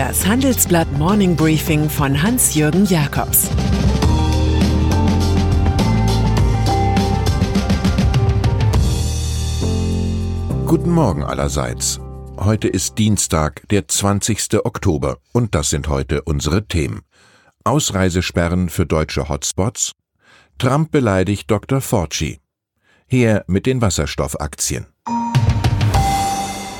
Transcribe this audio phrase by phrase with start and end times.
[0.00, 3.50] Das Handelsblatt Morning Briefing von Hans-Jürgen Jakobs
[10.64, 12.00] Guten Morgen allerseits.
[12.38, 14.64] Heute ist Dienstag, der 20.
[14.64, 17.02] Oktober, und das sind heute unsere Themen.
[17.64, 19.92] Ausreisesperren für deutsche Hotspots,
[20.56, 21.82] Trump beleidigt Dr.
[21.82, 22.40] Fauci.
[23.06, 24.86] Her mit den Wasserstoffaktien.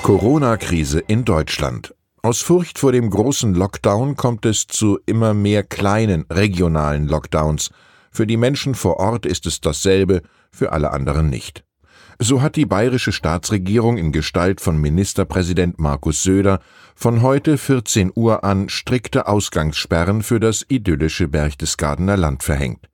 [0.03, 1.93] Corona-Krise in Deutschland.
[2.23, 7.71] Aus Furcht vor dem großen Lockdown kommt es zu immer mehr kleinen regionalen Lockdowns.
[8.11, 10.21] Für die Menschen vor Ort ist es dasselbe,
[10.53, 11.65] für alle anderen nicht.
[12.19, 16.61] So hat die bayerische Staatsregierung in Gestalt von Ministerpräsident Markus Söder
[16.95, 22.91] von heute 14 Uhr an strikte Ausgangssperren für das idyllische Berchtesgadener Land verhängt.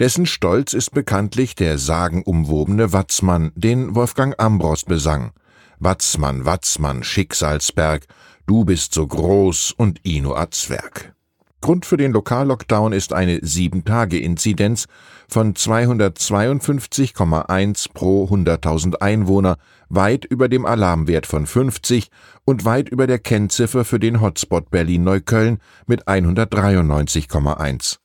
[0.00, 5.30] Dessen Stolz ist bekanntlich der sagenumwobene Watzmann, den Wolfgang Ambros besang.
[5.78, 8.06] Watzmann, Watzmann, Schicksalsberg,
[8.46, 11.14] du bist so groß und Ino Zwerg.
[11.60, 14.86] Grund für den Lokallockdown ist eine 7-Tage-Inzidenz
[15.28, 19.56] von 252,1 pro 100.000 Einwohner,
[19.88, 22.10] weit über dem Alarmwert von 50
[22.44, 25.56] und weit über der Kennziffer für den Hotspot Berlin-Neukölln
[25.86, 27.96] mit 193,1.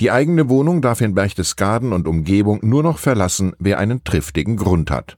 [0.00, 4.90] Die eigene Wohnung darf in Berchtesgaden und Umgebung nur noch verlassen, wer einen triftigen Grund
[4.90, 5.16] hat.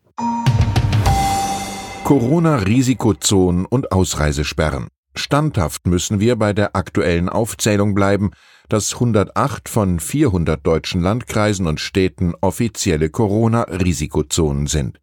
[2.07, 4.87] Corona-Risikozonen und Ausreisesperren.
[5.17, 8.31] Standhaft müssen wir bei der aktuellen Aufzählung bleiben,
[8.69, 15.01] dass 108 von 400 deutschen Landkreisen und Städten offizielle Corona-Risikozonen sind.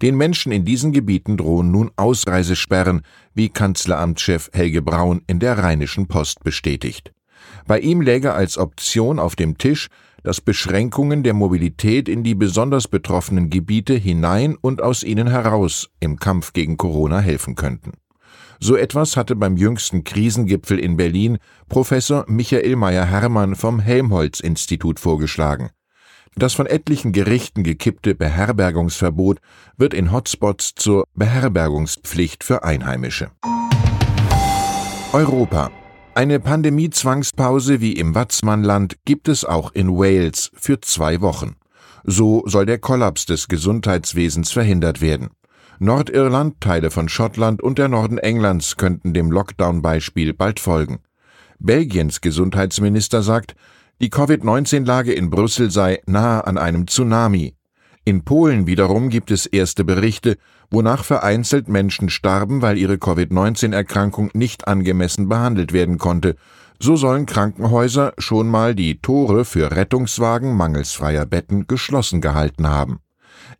[0.00, 3.02] Den Menschen in diesen Gebieten drohen nun Ausreisesperren,
[3.34, 7.10] wie Kanzleramtschef Helge Braun in der Rheinischen Post bestätigt.
[7.66, 9.88] Bei ihm läge als Option auf dem Tisch,
[10.22, 16.18] dass Beschränkungen der Mobilität in die besonders betroffenen Gebiete hinein und aus ihnen heraus im
[16.18, 17.92] Kampf gegen Corona helfen könnten.
[18.58, 25.70] So etwas hatte beim jüngsten Krisengipfel in Berlin Professor Michael Meyer-Hermann vom Helmholtz-Institut vorgeschlagen.
[26.36, 29.38] Das von etlichen Gerichten gekippte Beherbergungsverbot
[29.76, 33.30] wird in Hotspots zur Beherbergungspflicht für Einheimische.
[35.12, 35.70] Europa
[36.16, 41.56] eine Pandemie-Zwangspause wie im Watzmannland gibt es auch in Wales für zwei Wochen.
[42.04, 45.30] So soll der Kollaps des Gesundheitswesens verhindert werden.
[45.78, 51.00] Nordirland, Teile von Schottland und der Norden Englands könnten dem Lockdown-Beispiel bald folgen.
[51.58, 53.56] Belgiens Gesundheitsminister sagt,
[54.00, 57.54] die Covid-19-Lage in Brüssel sei nahe an einem Tsunami.
[58.06, 60.36] In Polen wiederum gibt es erste Berichte,
[60.70, 66.36] wonach vereinzelt Menschen starben, weil ihre Covid-19-Erkrankung nicht angemessen behandelt werden konnte.
[66.78, 72.98] So sollen Krankenhäuser schon mal die Tore für Rettungswagen mangels freier Betten geschlossen gehalten haben.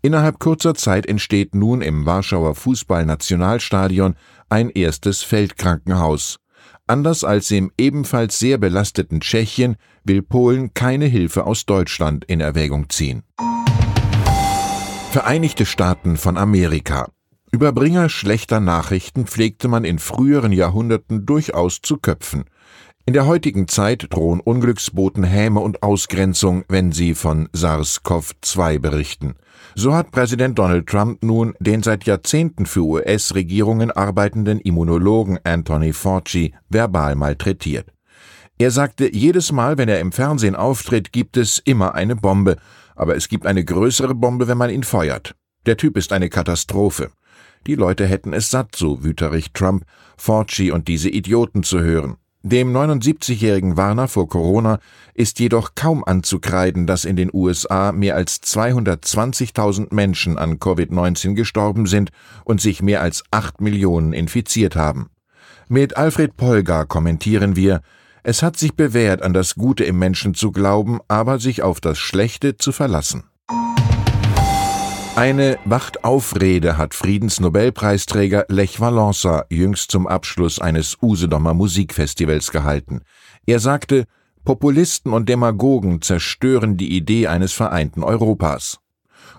[0.03, 4.15] Innerhalb kurzer Zeit entsteht nun im Warschauer Fußballnationalstadion
[4.50, 6.38] ein erstes Feldkrankenhaus.
[6.87, 12.91] Anders als im ebenfalls sehr belasteten Tschechien will Polen keine Hilfe aus Deutschland in Erwägung
[12.91, 13.22] ziehen.
[15.14, 17.08] Vereinigte Staaten von Amerika.
[17.52, 22.47] Überbringer schlechter Nachrichten pflegte man in früheren Jahrhunderten durchaus zu köpfen.
[23.06, 29.34] In der heutigen Zeit drohen Unglücksboten Häme und Ausgrenzung, wenn sie von SARS-CoV-2 berichten.
[29.76, 36.54] So hat Präsident Donald Trump nun den seit Jahrzehnten für US-Regierungen arbeitenden Immunologen Anthony Fauci
[36.70, 37.86] verbal malträtiert.
[38.58, 42.56] Er sagte, jedes Mal, wenn er im Fernsehen auftritt, gibt es immer eine Bombe,
[42.94, 45.34] aber es gibt eine größere Bombe, wenn man ihn feuert.
[45.66, 47.10] Der Typ ist eine Katastrophe.
[47.66, 49.84] Die Leute hätten es satt, so wüterich Trump,
[50.16, 52.16] Fauci und diese Idioten zu hören.
[52.47, 54.78] Dem 79-jährigen Warner vor Corona
[55.15, 61.87] ist jedoch kaum anzukreiden, dass in den USA mehr als 220.000 Menschen an Covid-19 gestorben
[61.87, 62.10] sind
[62.44, 65.09] und sich mehr als 8 Millionen infiziert haben.
[65.69, 67.81] Mit Alfred Polgar kommentieren wir,
[68.24, 71.98] es hat sich bewährt, an das Gute im Menschen zu glauben, aber sich auf das
[71.98, 73.24] Schlechte zu verlassen.
[75.14, 83.03] Eine Wachtaufrede hat Friedensnobelpreisträger Lech Walesa jüngst zum Abschluss eines Usedomer Musikfestivals gehalten.
[83.47, 84.06] Er sagte,
[84.44, 88.80] Populisten und Demagogen zerstören die Idee eines vereinten Europas.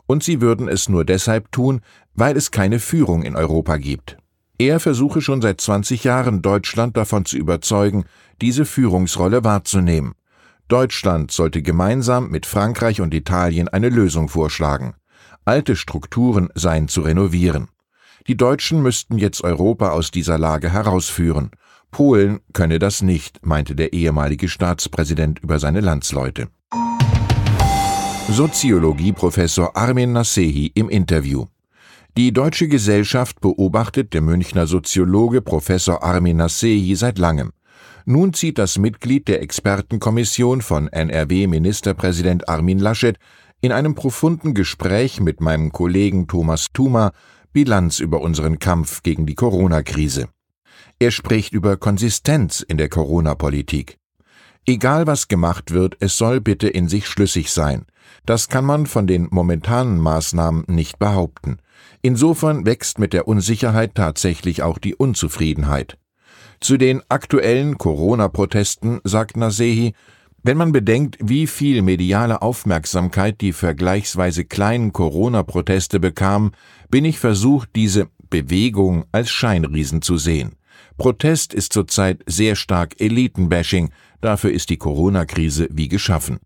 [0.06, 1.82] Und sie würden es nur deshalb tun,
[2.14, 4.18] weil es keine Führung in Europa gibt.
[4.58, 8.06] Er versuche schon seit 20 Jahren Deutschland davon zu überzeugen,
[8.42, 10.14] diese Führungsrolle wahrzunehmen.
[10.68, 14.96] Deutschland sollte gemeinsam mit Frankreich und Italien eine Lösung vorschlagen.
[15.44, 17.68] Alte Strukturen seien zu renovieren.
[18.28, 21.52] Die Deutschen müssten jetzt Europa aus dieser Lage herausführen.
[21.92, 26.48] Polen könne das nicht, meinte der ehemalige Staatspräsident über seine Landsleute.
[28.30, 31.46] Soziologieprofessor Armin Nasehi im Interview.
[32.18, 37.52] Die deutsche Gesellschaft beobachtet der Münchner Soziologe Professor Armin Nassehi seit langem.
[38.06, 43.18] Nun zieht das Mitglied der Expertenkommission von NRW-Ministerpräsident Armin Laschet
[43.60, 47.12] in einem profunden Gespräch mit meinem Kollegen Thomas Thuma
[47.52, 50.30] Bilanz über unseren Kampf gegen die Corona-Krise.
[51.00, 53.98] Er spricht über Konsistenz in der Corona-Politik.
[54.68, 57.86] Egal was gemacht wird, es soll bitte in sich schlüssig sein.
[58.26, 61.58] Das kann man von den momentanen Maßnahmen nicht behaupten.
[62.02, 65.98] Insofern wächst mit der Unsicherheit tatsächlich auch die Unzufriedenheit.
[66.60, 69.94] Zu den aktuellen Corona-Protesten sagt Nasehi,
[70.42, 76.52] wenn man bedenkt, wie viel mediale Aufmerksamkeit die vergleichsweise kleinen Corona-Proteste bekamen,
[76.90, 80.56] bin ich versucht, diese Bewegung als Scheinriesen zu sehen.
[80.98, 83.92] Protest ist zurzeit sehr stark Elitenbashing,
[84.22, 86.40] dafür ist die Corona-Krise wie geschaffen.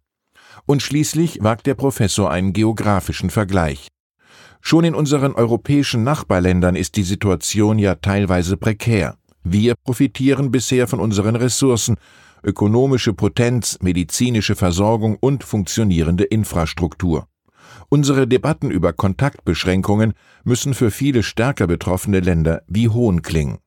[0.66, 3.88] Und schließlich wagt der Professor einen geografischen Vergleich.
[4.62, 9.16] Schon in unseren europäischen Nachbarländern ist die Situation ja teilweise prekär.
[9.44, 11.96] Wir profitieren bisher von unseren Ressourcen,
[12.44, 17.28] ökonomische Potenz, medizinische Versorgung und funktionierende Infrastruktur.
[17.90, 23.60] Unsere Debatten über Kontaktbeschränkungen müssen für viele stärker betroffene Länder wie Hohn klingen.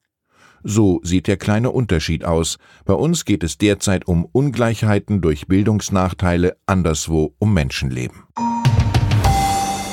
[0.65, 2.59] So sieht der kleine Unterschied aus.
[2.85, 8.23] Bei uns geht es derzeit um Ungleichheiten durch Bildungsnachteile, anderswo um Menschenleben.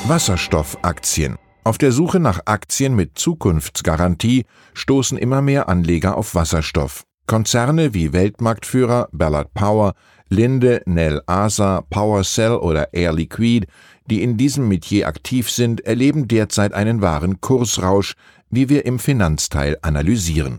[0.06, 1.36] Wasserstoffaktien.
[1.62, 4.44] Auf der Suche nach Aktien mit Zukunftsgarantie
[4.74, 7.04] stoßen immer mehr Anleger auf Wasserstoff.
[7.26, 9.94] Konzerne wie Weltmarktführer Ballard Power,
[10.28, 13.66] Linde, Nel Asa, PowerCell oder Air Liquide,
[14.06, 18.14] die in diesem Metier aktiv sind, erleben derzeit einen wahren Kursrausch,
[18.50, 20.58] wie wir im Finanzteil analysieren.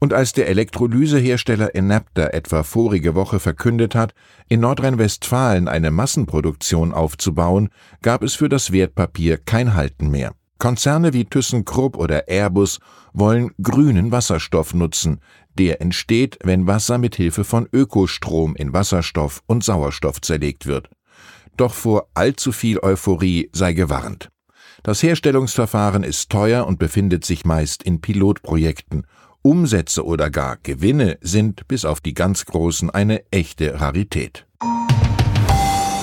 [0.00, 4.12] Und als der Elektrolysehersteller Enapter etwa vorige Woche verkündet hat,
[4.48, 7.70] in Nordrhein-Westfalen eine Massenproduktion aufzubauen,
[8.02, 10.34] gab es für das Wertpapier kein Halten mehr.
[10.58, 12.80] Konzerne wie ThyssenKrupp oder Airbus
[13.12, 15.20] wollen grünen Wasserstoff nutzen,
[15.58, 20.90] der entsteht, wenn Wasser mit Hilfe von Ökostrom in Wasserstoff und Sauerstoff zerlegt wird.
[21.56, 24.30] Doch vor allzu viel Euphorie sei gewarnt.
[24.84, 29.06] Das Herstellungsverfahren ist teuer und befindet sich meist in Pilotprojekten.
[29.40, 34.46] Umsätze oder gar Gewinne sind bis auf die ganz großen eine echte Rarität.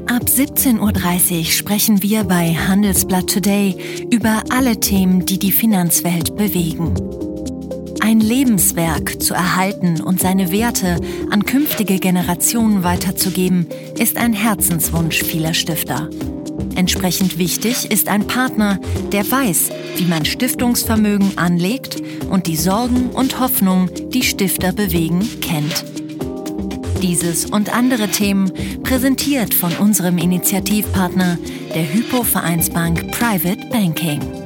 [0.08, 7.25] Ab 17.30 Uhr sprechen wir bei Handelsblatt Today über alle Themen, die die Finanzwelt bewegen.
[8.06, 11.00] Ein Lebenswerk zu erhalten und seine Werte
[11.32, 13.66] an künftige Generationen weiterzugeben,
[13.98, 16.08] ist ein Herzenswunsch vieler Stifter.
[16.76, 18.78] Entsprechend wichtig ist ein Partner,
[19.10, 25.84] der weiß, wie man Stiftungsvermögen anlegt und die Sorgen und Hoffnungen, die Stifter bewegen, kennt.
[27.02, 28.52] Dieses und andere Themen
[28.84, 31.38] präsentiert von unserem Initiativpartner,
[31.74, 34.45] der Hypo Vereinsbank Private Banking.